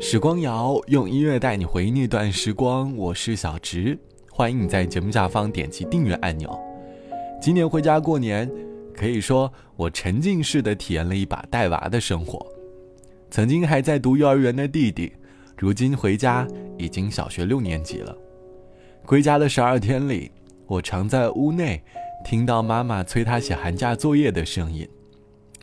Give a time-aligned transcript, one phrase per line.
[0.00, 3.98] 时光谣用音乐带你回忆那段时光，我是小植，
[4.30, 6.56] 欢迎你在节目下方点击订阅按钮。
[7.42, 8.48] 今年回家过年，
[8.94, 12.46] 可以说我沉浸式的体验了一把带娃的生活。
[13.28, 15.12] 曾经还在读幼儿园的弟弟，
[15.56, 16.46] 如今回家
[16.78, 18.16] 已经小学六年级了。
[19.04, 20.30] 归家的十二天里，
[20.68, 21.82] 我常在屋内
[22.24, 24.88] 听到妈妈催他写寒假作业的声音。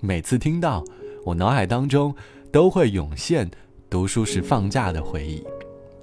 [0.01, 0.83] 每次听到，
[1.23, 2.13] 我脑海当中
[2.51, 3.49] 都会涌现
[3.95, 5.41] 读书时放假的回忆，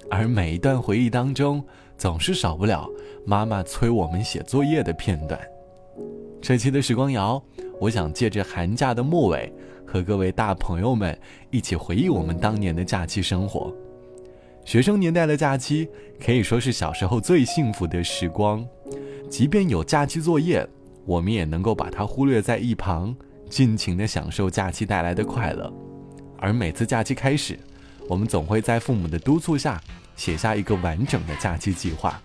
[0.09, 1.63] 而每一段回忆当中，
[1.95, 2.89] 总是少不了
[3.23, 5.39] 妈妈催我们写作业的片段。
[6.41, 7.39] 这期的时光谣，
[7.79, 9.53] 我想借着寒假的末尾，
[9.85, 11.15] 和各位大朋友们
[11.51, 13.71] 一起回忆我们当年的假期生活。
[14.65, 15.87] 学生年代的假期
[16.19, 18.65] 可以说是小时候最幸福的时光，
[19.29, 20.67] 即便有假期作业，
[21.05, 23.15] 我们也能够把它忽略在一旁。
[23.51, 25.71] 尽情的享受假期带来的快乐，
[26.39, 27.55] 而每次假期开始，
[28.07, 29.81] 我们总会在父母的督促下
[30.15, 32.19] 写下一个完整的假期计划，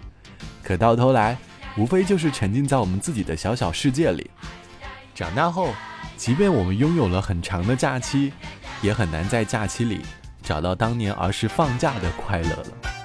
[0.62, 1.38] 可到头来，
[1.76, 4.30] 无非就是沉浸在我们自己的小小世界里。
[5.14, 5.72] 长大后，
[6.16, 8.32] 即便我们拥有了很长的假期，
[8.82, 10.02] 也很难在假期里
[10.42, 12.97] 找到当年儿时放假的快乐了。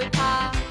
[0.00, 0.69] with.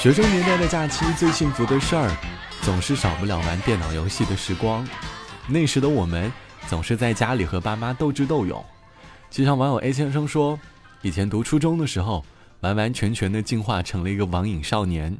[0.00, 2.10] 学生年代的假期最幸福的事儿，
[2.62, 4.82] 总是少不了玩电脑游戏的时光。
[5.46, 6.32] 那时的我们
[6.68, 8.64] 总是在家里和爸妈斗智斗勇。
[9.28, 10.58] 就像网友 A 先生说，
[11.02, 12.24] 以前读初中的时候，
[12.60, 15.14] 完完全全的进化成了一个网瘾少年。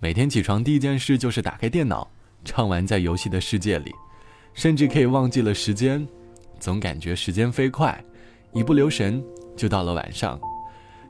[0.00, 2.06] 每天起床第一件事就是打开电脑，
[2.44, 3.90] 畅玩在游戏的世界里，
[4.52, 6.06] 甚至可以忘记了时间，
[6.58, 7.98] 总感觉时间飞快，
[8.52, 9.24] 一不留神
[9.56, 10.38] 就到了晚上。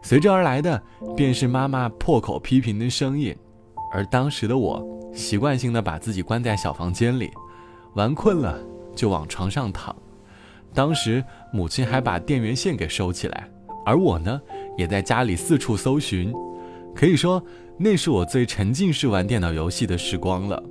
[0.02, 0.82] 随之而来的
[1.16, 3.36] 便是妈妈破口批评的声音，
[3.92, 4.82] 而当时的我
[5.12, 7.30] 习惯性的把自己关在小房间里，
[7.94, 8.58] 玩困了
[8.94, 9.94] 就往床上躺。
[10.72, 13.48] 当时母亲还把电源线给收起来，
[13.84, 14.40] 而我呢
[14.78, 16.32] 也在家里四处搜寻，
[16.94, 17.42] 可以说
[17.76, 20.62] 那是我最沉浸式玩电脑游戏的时光了。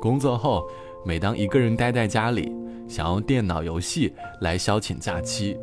[0.00, 0.64] 工作后，
[1.04, 2.54] 每当一个人待在家里，
[2.86, 5.56] 想用电脑游戏来消遣假期，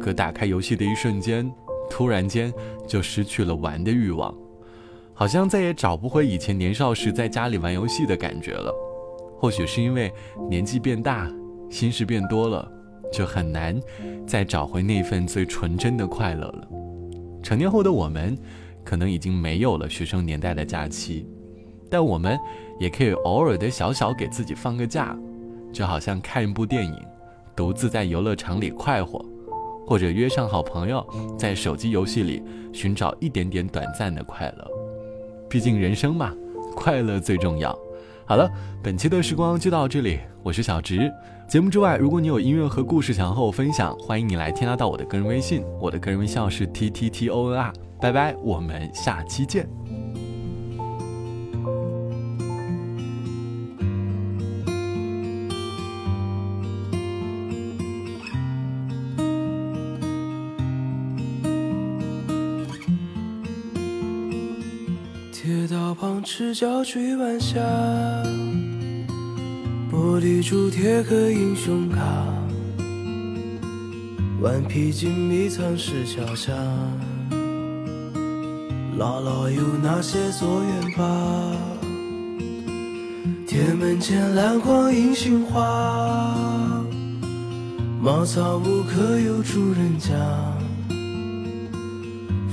[0.00, 1.50] 可打开游戏的一瞬间。
[1.88, 2.52] 突然间
[2.86, 4.34] 就失去了玩的欲望，
[5.14, 8.72] 好像再也找不回以前年少时在家里玩游戏的感觉了。
[9.38, 10.12] 或许是因为
[10.48, 11.30] 年纪变大，
[11.70, 12.66] 心事变多了，
[13.12, 13.78] 就很难
[14.26, 16.68] 再找回那份最纯真的快乐了。
[17.42, 18.36] 成年后的我们，
[18.82, 21.28] 可能已经没有了学生年代的假期，
[21.90, 22.38] 但我们
[22.80, 25.16] 也可以偶尔的小小给自己放个假，
[25.72, 26.96] 就好像看一部电影，
[27.54, 29.24] 独自在游乐场里快活，
[29.86, 31.06] 或者约上好朋友，
[31.38, 32.42] 在手机游戏里
[32.72, 34.68] 寻找一点点短暂的快乐。
[35.48, 36.34] 毕竟人生嘛，
[36.74, 37.78] 快乐最重要。
[38.26, 38.50] 好了，
[38.82, 41.10] 本期的时光就到这里，我是小直。
[41.48, 47.72] 节目之外，如果你有音乐和故事想和我分享，欢迎你来添加到我的个人微信，我的个人微信号是 t t t o n r。
[48.00, 50.05] 拜拜，我们下期见。
[66.28, 67.60] 赤脚追晚霞，
[69.88, 72.02] 玻璃珠贴个英雄卡，
[74.40, 76.52] 顽皮筋迷藏石桥下。
[78.98, 81.52] 姥姥有那些作业吧？
[83.46, 86.84] 铁门前篮筐银杏花，
[88.02, 90.12] 茅草屋可有住人家？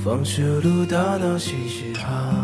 [0.04, 2.43] 放学路打闹嘻嘻哈，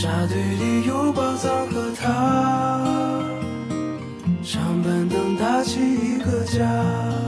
[0.00, 2.86] 沙堆里有宝藏和他，
[4.44, 7.27] 长板凳搭起一个家。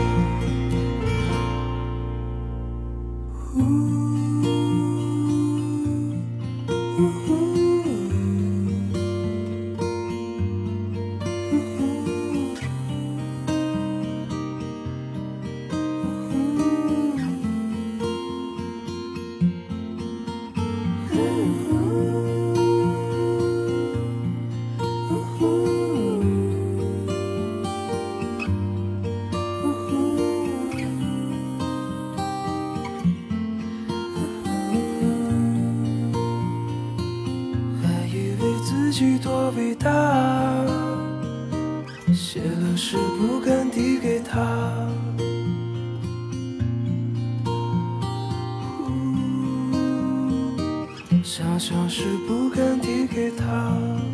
[51.33, 54.10] 想想诗不敢递给他。